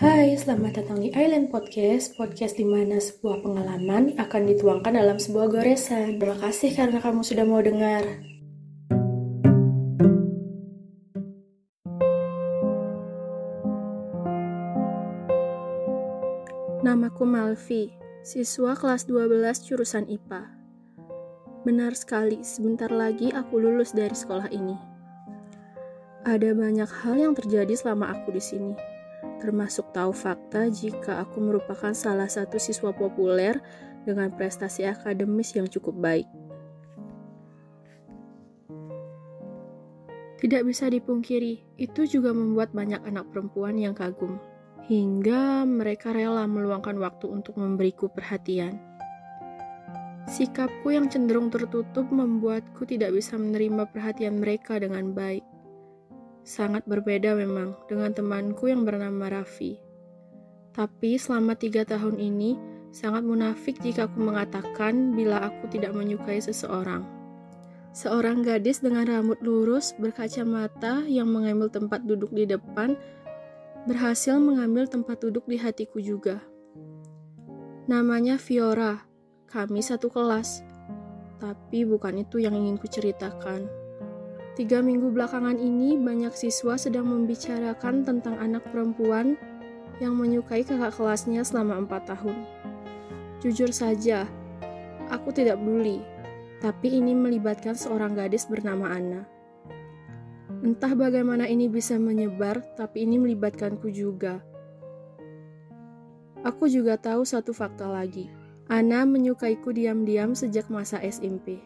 [0.00, 5.52] Hai, selamat datang di Island Podcast, podcast di mana sebuah pengalaman akan dituangkan dalam sebuah
[5.52, 6.16] goresan.
[6.16, 8.00] Terima kasih karena kamu sudah mau dengar.
[16.80, 17.92] Namaku Malvi,
[18.24, 20.48] siswa kelas 12 jurusan IPA.
[21.68, 24.80] Benar sekali, sebentar lagi aku lulus dari sekolah ini.
[26.24, 28.89] Ada banyak hal yang terjadi selama aku di sini
[29.40, 33.56] termasuk tahu fakta jika aku merupakan salah satu siswa populer
[34.04, 36.28] dengan prestasi akademis yang cukup baik.
[40.40, 44.40] Tidak bisa dipungkiri, itu juga membuat banyak anak perempuan yang kagum,
[44.88, 48.80] hingga mereka rela meluangkan waktu untuk memberiku perhatian.
[50.24, 55.44] Sikapku yang cenderung tertutup membuatku tidak bisa menerima perhatian mereka dengan baik.
[56.50, 59.78] Sangat berbeda memang dengan temanku yang bernama Raffi.
[60.74, 62.58] Tapi selama tiga tahun ini,
[62.90, 67.06] sangat munafik jika aku mengatakan bila aku tidak menyukai seseorang.
[67.94, 72.98] Seorang gadis dengan rambut lurus, berkacamata yang mengambil tempat duduk di depan,
[73.86, 76.42] berhasil mengambil tempat duduk di hatiku juga.
[77.86, 79.06] Namanya Fiora,
[79.46, 80.66] kami satu kelas.
[81.38, 83.79] Tapi bukan itu yang ingin kuceritakan.
[84.60, 89.40] Tiga minggu belakangan ini, banyak siswa sedang membicarakan tentang anak perempuan
[90.04, 92.44] yang menyukai kakak kelasnya selama empat tahun.
[93.40, 94.28] Jujur saja,
[95.08, 96.04] aku tidak peduli,
[96.60, 99.24] tapi ini melibatkan seorang gadis bernama Anna.
[100.60, 104.44] Entah bagaimana ini bisa menyebar, tapi ini melibatkanku juga.
[106.44, 108.28] Aku juga tahu satu fakta lagi.
[108.68, 111.64] Anna menyukaiku diam-diam sejak masa SMP.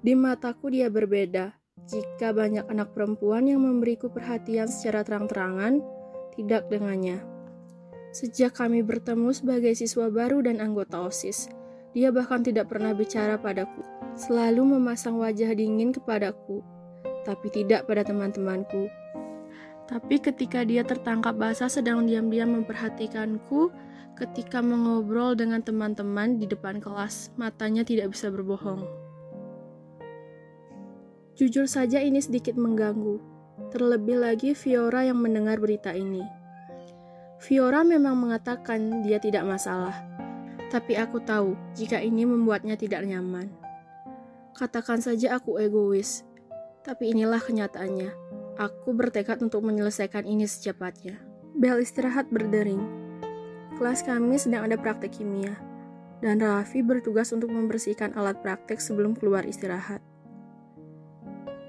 [0.00, 1.52] Di mataku dia berbeda,
[1.88, 5.80] jika banyak anak perempuan yang memberiku perhatian secara terang-terangan,
[6.36, 7.24] tidak dengannya.
[8.12, 11.48] Sejak kami bertemu sebagai siswa baru dan anggota OSIS,
[11.96, 13.80] dia bahkan tidak pernah bicara padaku,
[14.20, 16.60] selalu memasang wajah dingin kepadaku,
[17.24, 18.92] tapi tidak pada teman-temanku.
[19.88, 23.72] Tapi ketika dia tertangkap basah sedang diam-diam memperhatikanku,
[24.20, 28.84] ketika mengobrol dengan teman-teman di depan kelas, matanya tidak bisa berbohong.
[31.38, 33.22] Jujur saja ini sedikit mengganggu,
[33.70, 36.26] terlebih lagi Fiora yang mendengar berita ini.
[37.38, 39.94] Fiora memang mengatakan dia tidak masalah,
[40.66, 43.54] tapi aku tahu jika ini membuatnya tidak nyaman.
[44.58, 46.26] Katakan saja aku egois,
[46.82, 48.10] tapi inilah kenyataannya.
[48.58, 51.22] Aku bertekad untuk menyelesaikan ini secepatnya.
[51.54, 52.82] Bel istirahat berdering.
[53.78, 55.54] Kelas kami sedang ada praktek kimia,
[56.18, 60.02] dan Raffi bertugas untuk membersihkan alat praktek sebelum keluar istirahat.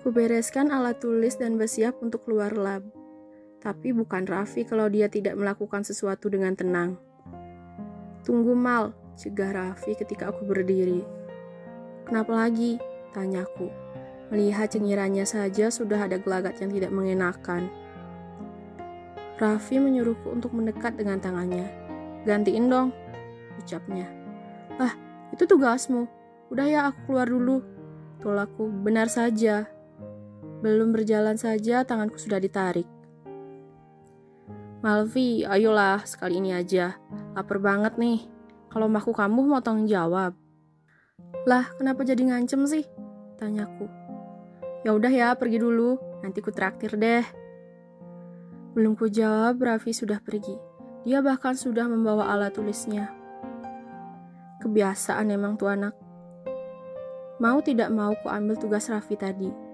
[0.10, 2.82] Kubereskan alat tulis dan bersiap untuk keluar lab.
[3.62, 6.98] Tapi bukan Raffi kalau dia tidak melakukan sesuatu dengan tenang.
[8.26, 11.06] Tunggu Mal, cegah Raffi ketika aku berdiri.
[12.10, 12.82] Kenapa lagi?
[13.14, 13.70] Tanyaku.
[14.34, 17.70] Melihat cengirannya saja sudah ada gelagat yang tidak mengenakan.
[19.38, 21.70] Raffi menyuruhku untuk mendekat dengan tangannya.
[22.26, 22.90] Gantiin dong,
[23.62, 24.10] ucapnya.
[24.82, 24.98] Ah,
[25.30, 26.10] itu tugasmu.
[26.50, 27.62] Udah ya aku keluar dulu.
[28.26, 29.70] Tolakku, benar saja.
[30.60, 32.88] Belum berjalan saja, tanganku sudah ditarik.
[34.80, 37.00] Malvi, ayolah, sekali ini aja.
[37.36, 38.28] Laper banget nih.
[38.68, 40.36] Kalau mbahku kamu mau tanggung jawab.
[41.48, 42.84] Lah, kenapa jadi ngancem sih?
[43.40, 43.88] Tanyaku.
[44.84, 46.00] Ya udah ya, pergi dulu.
[46.24, 47.24] Nanti ku traktir deh.
[48.76, 50.56] Belum ku jawab, Raffi sudah pergi.
[51.08, 53.12] Dia bahkan sudah membawa alat tulisnya.
[54.60, 55.96] Kebiasaan emang tuh anak.
[57.40, 59.69] Mau tidak mau ku ambil tugas Raffi tadi.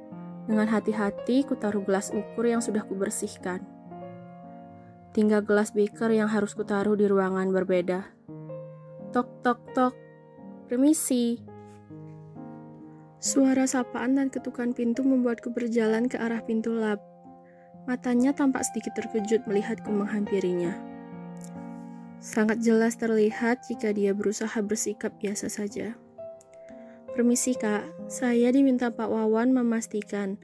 [0.45, 3.65] Dengan hati-hati, kutaruh gelas ukur yang sudah kubersihkan.
[5.15, 8.05] Tinggal gelas beaker yang harus kutaruh di ruangan berbeda.
[9.09, 9.93] Tok, tok, tok.
[10.69, 11.39] Permisi.
[13.17, 17.01] Suara sapaan dan ketukan pintu membuatku berjalan ke arah pintu lab.
[17.89, 20.77] Matanya tampak sedikit terkejut melihatku menghampirinya.
[22.21, 25.93] Sangat jelas terlihat jika dia berusaha bersikap biasa saja.
[27.15, 30.35] Permisi kak, saya diminta Pak Wawan memastikan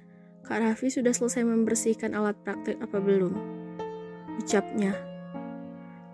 [0.47, 3.35] Kak Raffi sudah selesai membersihkan alat praktek apa belum?
[4.39, 4.95] Ucapnya.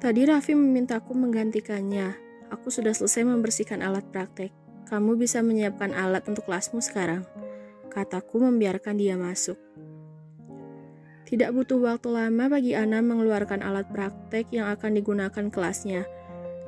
[0.02, 2.18] Tadi Raffi memintaku menggantikannya.
[2.50, 4.50] Aku sudah selesai membersihkan alat praktek.
[4.90, 7.22] Kamu bisa menyiapkan alat untuk kelasmu sekarang.
[7.94, 9.58] Kataku membiarkan dia masuk.
[11.26, 16.06] Tidak butuh waktu lama bagi Ana mengeluarkan alat praktek yang akan digunakan kelasnya.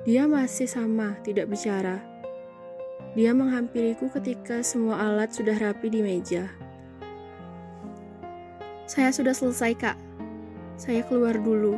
[0.09, 2.09] Dia masih sama, tidak bicara.
[3.18, 6.46] Dia menghampiriku ketika semua alat sudah rapi di meja.
[8.86, 9.98] Saya sudah selesai, Kak.
[10.78, 11.78] Saya keluar dulu.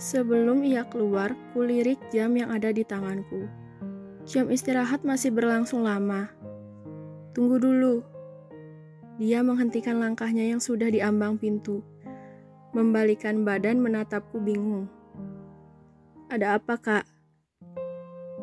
[0.00, 3.48] Sebelum ia keluar, kulirik jam yang ada di tanganku.
[4.24, 6.32] Jam istirahat masih berlangsung lama.
[7.36, 8.00] Tunggu dulu.
[9.20, 11.84] Dia menghentikan langkahnya yang sudah diambang pintu.
[12.72, 14.88] Membalikan badan menatapku bingung.
[16.28, 17.17] Ada apa, Kak?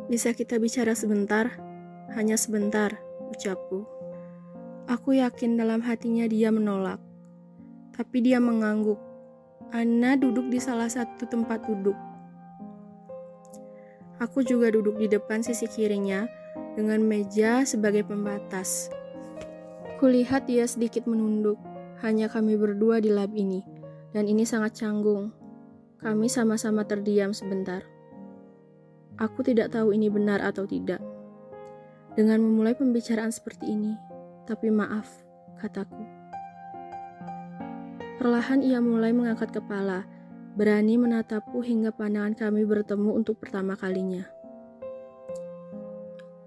[0.06, 1.56] Bisa kita bicara sebentar?
[2.14, 2.94] Hanya sebentar,
[3.34, 3.86] ucapku.
[4.86, 7.02] Aku yakin dalam hatinya dia menolak.
[7.96, 9.00] Tapi dia mengangguk
[9.74, 11.98] Ana duduk di salah satu tempat duduk.
[14.22, 16.30] Aku juga duduk di depan sisi kirinya
[16.78, 18.94] dengan meja sebagai pembatas.
[19.98, 21.58] Kulihat dia sedikit menunduk.
[22.04, 23.64] Hanya kami berdua di lab ini,
[24.14, 25.34] dan ini sangat canggung.
[26.04, 27.82] Kami sama-sama terdiam sebentar.
[29.16, 31.00] Aku tidak tahu ini benar atau tidak.
[32.20, 33.96] Dengan memulai pembicaraan seperti ini,
[34.44, 35.08] tapi maaf,
[35.60, 36.04] kataku.
[38.20, 40.04] Perlahan ia mulai mengangkat kepala,
[40.60, 44.28] berani menatapku hingga pandangan kami bertemu untuk pertama kalinya.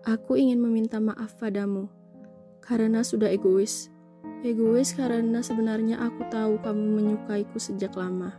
[0.04, 1.88] Aku ingin meminta maaf padamu,
[2.60, 3.88] karena sudah egois.
[4.44, 8.36] Egois karena sebenarnya aku tahu kamu menyukaiku sejak lama.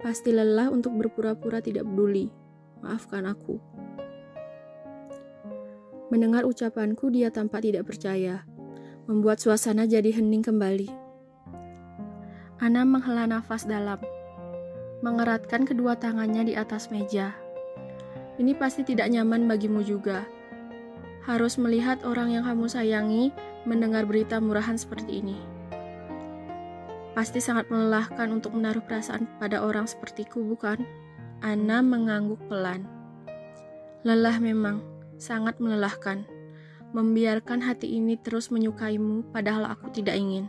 [0.00, 2.41] Pasti lelah untuk berpura-pura tidak peduli.
[2.82, 3.62] Maafkan aku.
[6.10, 8.44] Mendengar ucapanku, dia tampak tidak percaya,
[9.06, 10.90] membuat suasana jadi hening kembali.
[12.58, 14.02] Ana menghela nafas dalam,
[15.00, 17.32] mengeratkan kedua tangannya di atas meja.
[18.36, 20.26] Ini pasti tidak nyaman bagimu juga.
[21.22, 23.30] Harus melihat orang yang kamu sayangi
[23.62, 25.38] mendengar berita murahan seperti ini.
[27.14, 30.82] Pasti sangat melelahkan untuk menaruh perasaan pada orang sepertiku, bukan?
[31.42, 32.86] Ana mengangguk pelan.
[34.06, 34.78] Lelah memang,
[35.18, 36.22] sangat melelahkan.
[36.94, 40.46] Membiarkan hati ini terus menyukaimu padahal aku tidak ingin.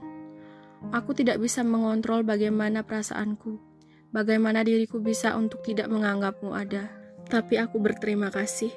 [0.93, 3.57] Aku tidak bisa mengontrol bagaimana perasaanku,
[4.13, 6.93] bagaimana diriku bisa untuk tidak menganggapmu ada.
[7.25, 8.69] Tapi aku berterima kasih.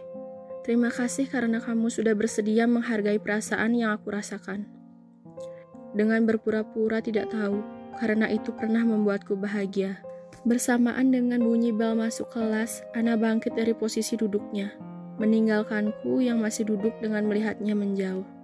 [0.64, 4.64] Terima kasih karena kamu sudah bersedia menghargai perasaan yang aku rasakan.
[5.92, 7.60] Dengan berpura-pura tidak tahu,
[8.00, 10.00] karena itu pernah membuatku bahagia.
[10.46, 14.70] Bersamaan dengan bunyi bel masuk kelas, Ana bangkit dari posisi duduknya,
[15.18, 18.35] meninggalkanku yang masih duduk dengan melihatnya menjauh.